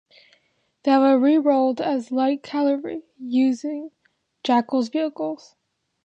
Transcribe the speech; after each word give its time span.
They 0.81 0.89
have 0.89 1.21
re-roled 1.21 1.79
as 1.79 2.11
"light 2.11 2.41
cavalry", 2.41 3.03
using 3.19 3.91
Jackal 4.43 4.81
vehicles. 4.81 5.55